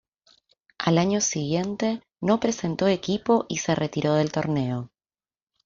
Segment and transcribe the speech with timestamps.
[0.79, 4.89] Al año siguiente no presentó equipo y se retiró del torneo.